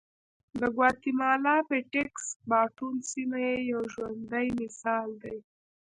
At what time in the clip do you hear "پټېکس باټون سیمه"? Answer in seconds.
1.67-3.37